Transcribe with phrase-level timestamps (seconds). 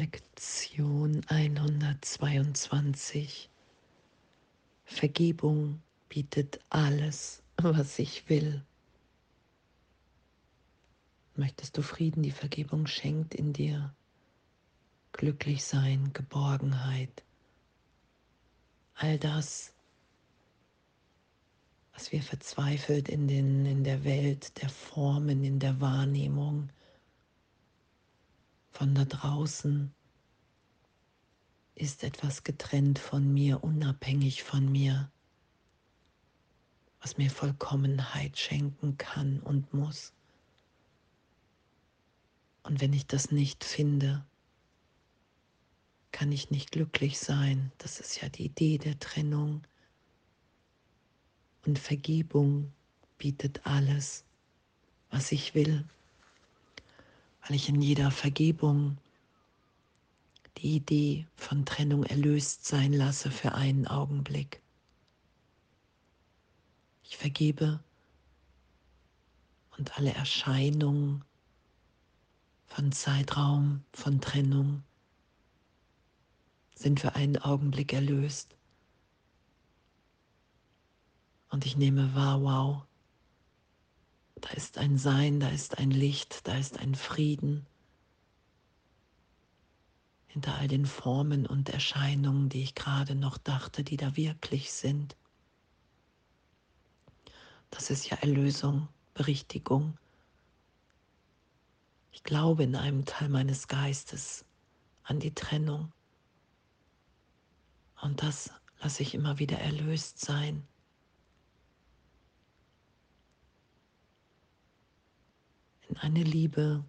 [0.00, 3.50] Lektion 122.
[4.86, 8.64] Vergebung bietet alles, was ich will.
[11.36, 13.94] Möchtest du Frieden, die Vergebung schenkt in dir?
[15.12, 17.22] Glücklich sein, Geborgenheit,
[18.94, 19.74] all das,
[21.92, 26.70] was wir verzweifelt in, den, in der Welt der Formen, in der Wahrnehmung
[28.80, 29.92] von da draußen,
[31.74, 35.12] ist etwas getrennt von mir, unabhängig von mir,
[37.02, 40.14] was mir Vollkommenheit schenken kann und muss.
[42.62, 44.24] Und wenn ich das nicht finde,
[46.10, 47.72] kann ich nicht glücklich sein.
[47.76, 49.60] Das ist ja die Idee der Trennung.
[51.66, 52.72] Und Vergebung
[53.18, 54.24] bietet alles,
[55.10, 55.84] was ich will,
[57.50, 58.96] weil in jeder Vergebung
[60.58, 64.62] die Idee von Trennung erlöst sein lasse für einen Augenblick.
[67.02, 67.82] Ich vergebe
[69.76, 71.24] und alle Erscheinungen
[72.66, 74.84] von Zeitraum, von Trennung
[76.76, 78.54] sind für einen Augenblick erlöst.
[81.48, 82.86] Und ich nehme wahr, wow,
[84.40, 87.66] da ist ein Sein, da ist ein Licht, da ist ein Frieden
[90.30, 95.16] hinter all den Formen und Erscheinungen, die ich gerade noch dachte, die da wirklich sind.
[97.70, 99.98] Das ist ja Erlösung, Berichtigung.
[102.12, 104.44] Ich glaube in einem Teil meines Geistes
[105.02, 105.92] an die Trennung.
[108.00, 110.66] Und das lasse ich immer wieder erlöst sein.
[115.90, 116.84] In eine Liebe,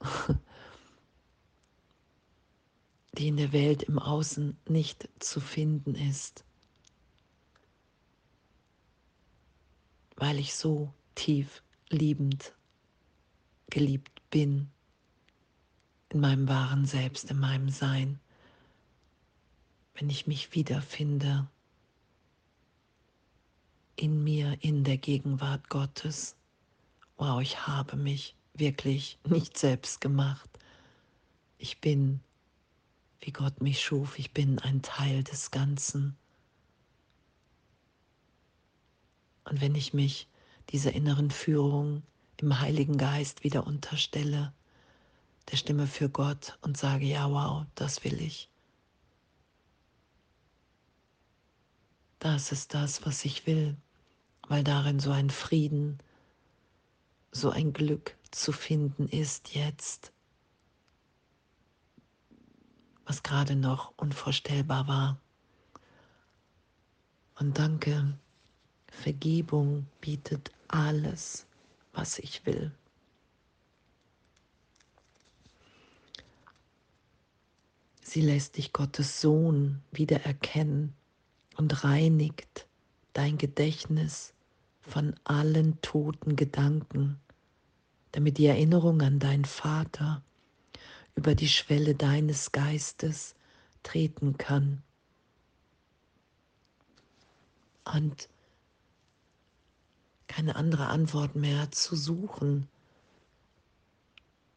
[3.14, 6.44] die in der Welt im Außen nicht zu finden ist,
[10.16, 12.54] weil ich so tief liebend
[13.70, 14.70] geliebt bin.
[16.10, 18.20] In meinem wahren Selbst, in meinem Sein.
[19.94, 21.48] Wenn ich mich wiederfinde.
[23.96, 26.36] In mir, in der Gegenwart Gottes.
[27.18, 30.48] Wow, ich habe mich wirklich nicht selbst gemacht.
[31.58, 32.20] Ich bin,
[33.20, 36.16] wie Gott mich schuf, ich bin ein Teil des Ganzen.
[39.44, 40.28] Und wenn ich mich
[40.70, 42.04] dieser inneren Führung
[42.36, 44.52] im Heiligen Geist wieder unterstelle,
[45.50, 48.48] der Stimme für Gott und sage, ja, wow, das will ich,
[52.20, 53.76] das ist das, was ich will,
[54.48, 55.98] weil darin so ein Frieden,
[57.32, 60.12] so ein Glück zu finden ist jetzt,
[63.04, 65.20] was gerade noch unvorstellbar war.
[67.36, 68.18] Und danke,
[68.90, 71.46] Vergebung bietet alles,
[71.92, 72.72] was ich will.
[78.02, 80.94] Sie lässt dich Gottes Sohn wieder erkennen
[81.56, 82.66] und reinigt
[83.12, 84.32] dein Gedächtnis
[84.88, 87.20] von allen toten Gedanken,
[88.12, 90.22] damit die Erinnerung an deinen Vater
[91.14, 93.34] über die Schwelle deines Geistes
[93.82, 94.82] treten kann.
[97.84, 98.28] Und
[100.26, 102.68] keine andere Antwort mehr zu suchen,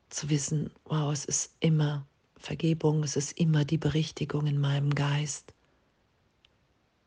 [0.09, 2.05] zu wissen, wow, es ist immer
[2.37, 5.53] Vergebung, es ist immer die Berichtigung in meinem Geist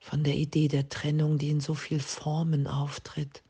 [0.04, 3.42] von der Idee der Trennung, die in so viel Formen auftritt,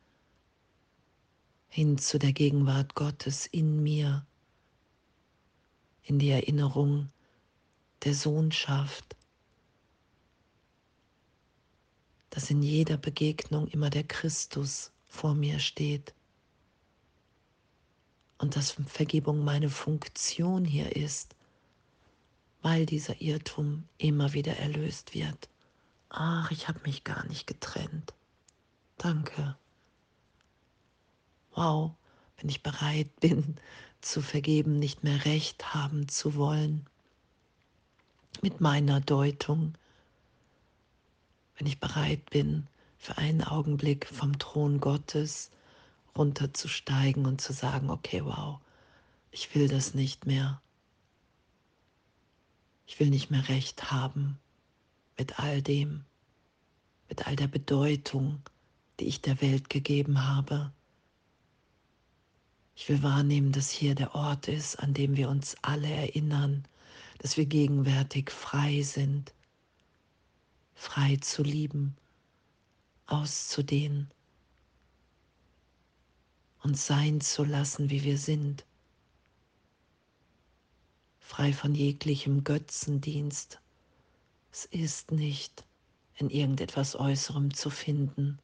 [1.68, 4.24] hin zu der Gegenwart Gottes in mir,
[6.04, 7.10] in die Erinnerung
[8.04, 9.16] der Sohnschaft,
[12.30, 16.14] dass in jeder Begegnung immer der Christus vor mir steht
[18.38, 21.34] und dass Vergebung meine Funktion hier ist,
[22.62, 25.48] weil dieser Irrtum immer wieder erlöst wird
[26.14, 28.14] ach, ich habe mich gar nicht getrennt.
[28.98, 29.56] Danke.
[31.54, 31.92] Wow,
[32.36, 33.56] wenn ich bereit bin
[34.00, 36.86] zu vergeben, nicht mehr recht haben zu wollen
[38.42, 39.74] mit meiner Deutung,
[41.56, 42.66] wenn ich bereit bin,
[42.98, 45.50] für einen Augenblick vom Thron Gottes
[46.16, 48.60] runterzusteigen und zu sagen, okay, wow,
[49.30, 50.60] ich will das nicht mehr.
[52.86, 54.38] Ich will nicht mehr recht haben
[55.18, 56.04] mit all dem,
[57.08, 58.42] mit all der Bedeutung,
[58.98, 60.72] die ich der Welt gegeben habe.
[62.76, 66.66] Ich will wahrnehmen, dass hier der Ort ist, an dem wir uns alle erinnern,
[67.18, 69.32] dass wir gegenwärtig frei sind,
[70.74, 71.96] frei zu lieben,
[73.06, 74.10] auszudehnen,
[76.62, 78.64] uns sein zu lassen, wie wir sind,
[81.20, 83.60] frei von jeglichem Götzendienst.
[84.56, 85.64] Es ist nicht
[86.14, 88.38] in irgendetwas Äußerem zu finden.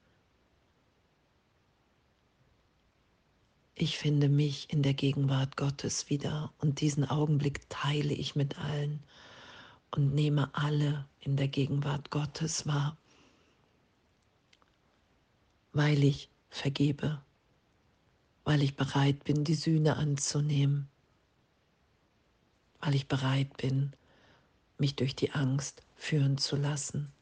[3.77, 9.05] Ich finde mich in der Gegenwart Gottes wieder und diesen Augenblick teile ich mit allen
[9.93, 12.97] und nehme alle in der Gegenwart Gottes wahr,
[15.73, 17.23] weil ich vergebe,
[18.43, 20.89] weil ich bereit bin, die Sühne anzunehmen,
[22.81, 23.93] weil ich bereit bin,
[24.77, 27.13] mich durch die Angst führen zu lassen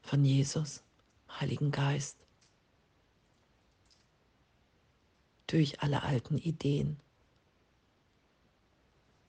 [0.00, 0.82] von Jesus,
[1.28, 2.16] Heiligen Geist,
[5.46, 6.98] durch alle alten Ideen,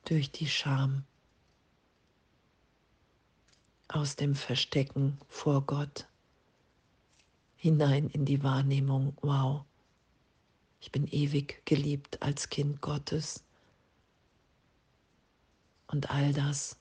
[0.05, 1.03] durch die Scham,
[3.89, 6.07] aus dem Verstecken vor Gott.
[7.57, 9.65] Hinein in die Wahrnehmung, wow,
[10.79, 13.43] ich bin ewig geliebt als Kind Gottes.
[15.87, 16.77] Und all das,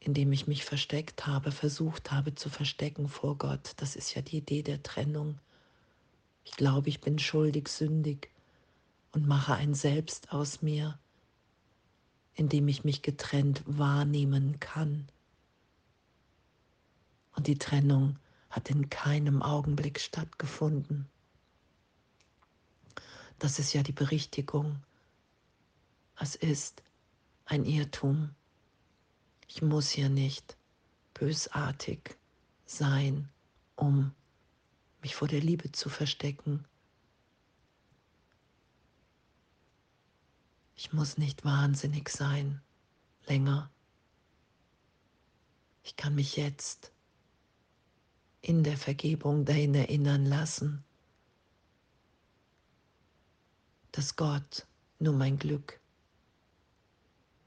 [0.00, 4.22] in dem ich mich versteckt habe, versucht habe zu verstecken vor Gott, das ist ja
[4.22, 5.38] die Idee der Trennung.
[6.44, 8.30] Ich glaube, ich bin schuldig, sündig
[9.12, 10.98] und mache ein Selbst aus mir,
[12.34, 15.08] in dem ich mich getrennt wahrnehmen kann.
[17.34, 18.18] Und die Trennung
[18.50, 21.08] hat in keinem Augenblick stattgefunden.
[23.38, 24.82] Das ist ja die Berichtigung.
[26.18, 26.82] Es ist
[27.44, 28.30] ein Irrtum.
[29.48, 30.56] Ich muss hier nicht
[31.14, 32.16] bösartig
[32.66, 33.28] sein,
[33.76, 34.14] um
[35.02, 36.64] mich vor der Liebe zu verstecken.
[40.76, 42.60] Ich muss nicht wahnsinnig sein
[43.26, 43.70] länger.
[45.82, 46.92] Ich kann mich jetzt
[48.42, 50.84] in der Vergebung dahin erinnern lassen,
[53.92, 54.66] dass Gott
[54.98, 55.80] nur mein Glück,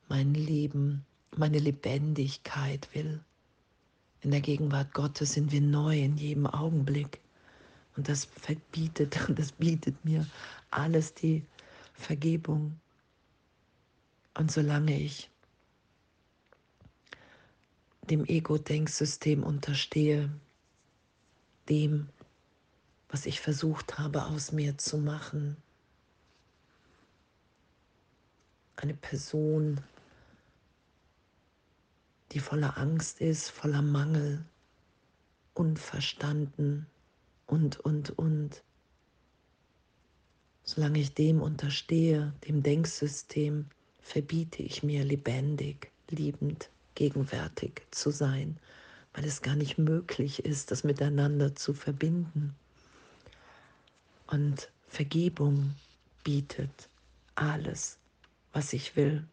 [0.09, 1.05] mein Leben,
[1.35, 3.23] meine Lebendigkeit will.
[4.21, 7.19] In der Gegenwart Gottes sind wir neu in jedem Augenblick.
[7.95, 10.25] Und das verbietet, das bietet mir
[10.69, 11.43] alles die
[11.93, 12.79] Vergebung.
[14.33, 15.29] Und solange ich
[18.09, 20.29] dem Ego-Denksystem unterstehe,
[21.69, 22.09] dem,
[23.09, 25.57] was ich versucht habe aus mir zu machen,
[28.75, 29.81] eine Person,
[32.31, 34.45] die voller Angst ist, voller Mangel,
[35.53, 36.87] unverstanden
[37.47, 38.63] und, und, und.
[40.63, 43.65] Solange ich dem unterstehe, dem Denksystem,
[44.01, 48.57] verbiete ich mir lebendig, liebend, gegenwärtig zu sein,
[49.13, 52.55] weil es gar nicht möglich ist, das miteinander zu verbinden.
[54.27, 55.75] Und Vergebung
[56.23, 56.89] bietet
[57.35, 57.97] alles,
[58.53, 59.25] was ich will.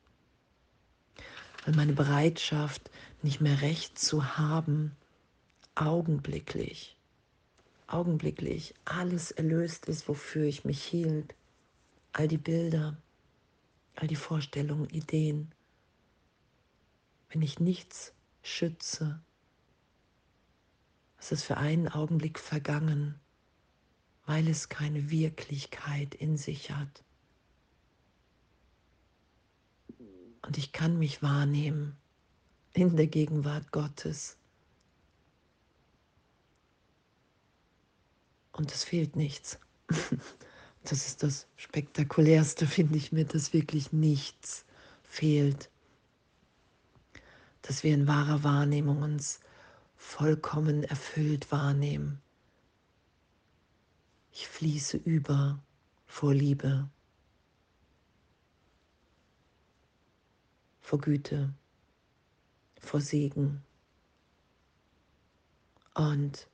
[1.68, 4.96] Weil meine Bereitschaft, nicht mehr recht zu haben,
[5.74, 6.96] augenblicklich,
[7.88, 11.34] augenblicklich alles erlöst ist, wofür ich mich hielt.
[12.14, 12.96] All die Bilder,
[13.96, 15.52] all die Vorstellungen, Ideen.
[17.28, 19.20] Wenn ich nichts schütze,
[21.18, 23.20] es ist für einen Augenblick vergangen,
[24.24, 27.04] weil es keine Wirklichkeit in sich hat.
[30.42, 31.96] Und ich kann mich wahrnehmen
[32.72, 34.36] in der Gegenwart Gottes.
[38.52, 39.58] Und es fehlt nichts.
[40.84, 44.64] Das ist das Spektakulärste, finde ich mir, dass wirklich nichts
[45.02, 45.70] fehlt.
[47.60, 49.40] Dass wir in wahrer Wahrnehmung uns
[49.96, 52.22] vollkommen erfüllt wahrnehmen.
[54.32, 55.62] Ich fließe über
[56.06, 56.88] vor Liebe,
[60.88, 61.52] vor Güte,
[62.80, 63.62] vor Segen
[65.92, 66.48] und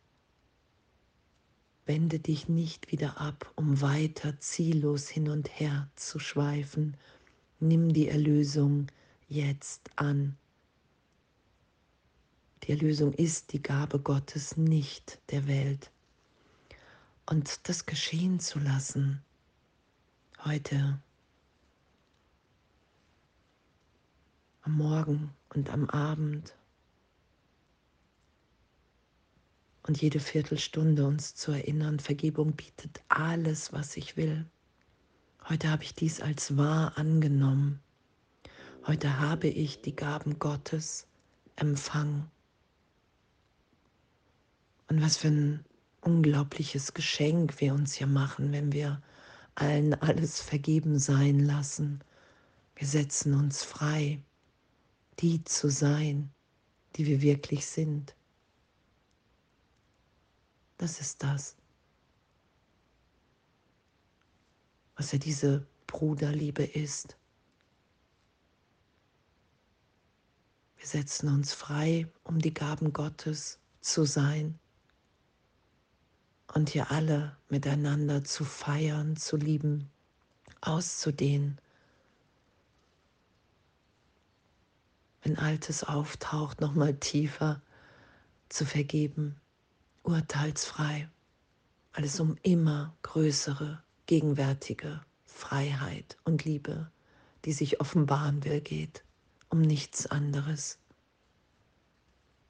[1.86, 6.96] wende dich nicht wieder ab, um weiter ziellos hin und her zu schweifen.
[7.60, 8.88] Nimm die Erlösung
[9.28, 10.36] jetzt an.
[12.64, 15.92] Die Erlösung ist die Gabe Gottes, nicht der Welt.
[17.26, 19.22] Und das geschehen zu lassen,
[20.44, 20.98] heute,
[24.64, 26.56] am Morgen und am Abend
[29.86, 34.46] und jede Viertelstunde uns zu erinnern, Vergebung bietet alles, was ich will.
[35.46, 37.80] Heute habe ich dies als wahr angenommen.
[38.86, 41.06] Heute habe ich die Gaben Gottes
[41.56, 42.30] empfangen.
[44.88, 45.64] Und was für ein
[46.00, 49.02] unglaubliches Geschenk wir uns hier machen, wenn wir
[49.54, 52.00] allen alles vergeben sein lassen.
[52.76, 54.20] Wir setzen uns frei,
[55.20, 56.32] die zu sein,
[56.96, 58.14] die wir wirklich sind.
[60.78, 61.56] Das ist das,
[64.96, 67.16] was ja diese Bruderliebe ist.
[70.76, 74.58] Wir setzen uns frei, um die Gaben Gottes zu sein
[76.52, 79.90] und hier alle miteinander zu feiern, zu lieben,
[80.60, 81.58] auszudehnen.
[85.24, 87.62] Wenn Altes auftaucht, nochmal tiefer
[88.50, 89.40] zu vergeben,
[90.02, 91.08] urteilsfrei,
[91.94, 96.90] weil es um immer größere, gegenwärtige Freiheit und Liebe,
[97.46, 99.02] die sich offenbaren will, geht
[99.48, 100.78] um nichts anderes.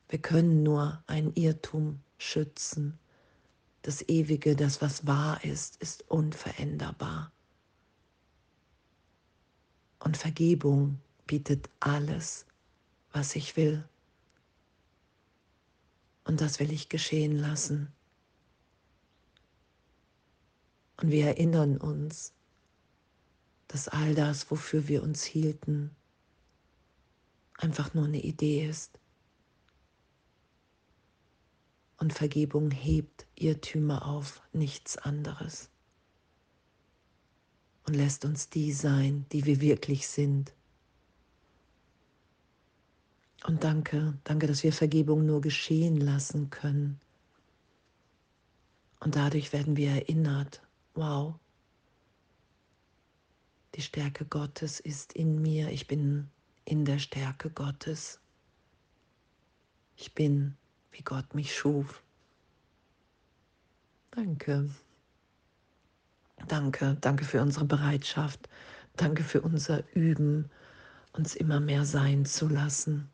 [0.09, 2.99] Wir können nur ein Irrtum schützen.
[3.83, 7.31] Das Ewige, das was wahr ist, ist unveränderbar.
[10.01, 12.47] Und Vergebung bietet alles,
[13.15, 13.89] was ich will.
[16.25, 17.93] Und das will ich geschehen lassen.
[20.97, 22.33] Und wir erinnern uns,
[23.69, 25.95] dass all das, wofür wir uns hielten,
[27.57, 28.99] einfach nur eine Idee ist.
[31.99, 35.71] Und Vergebung hebt Irrtümer auf, nichts anderes.
[37.87, 40.53] Und lässt uns die sein, die wir wirklich sind.
[43.47, 46.99] Und danke, danke, dass wir Vergebung nur geschehen lassen können.
[49.01, 50.63] Und dadurch werden wir erinnert,
[50.95, 51.35] wow,
[53.75, 56.31] die Stärke Gottes ist in mir, ich bin
[56.65, 58.19] in der Stärke Gottes.
[59.97, 60.57] Ich bin,
[60.93, 62.03] wie Gott mich schuf.
[64.11, 64.71] Danke.
[66.49, 68.49] Danke, danke für unsere Bereitschaft.
[68.97, 70.51] Danke für unser Üben,
[71.13, 73.14] uns immer mehr sein zu lassen.